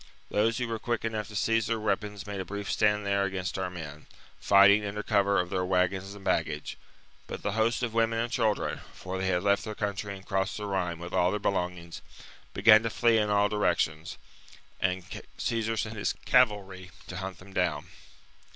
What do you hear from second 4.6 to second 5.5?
under cover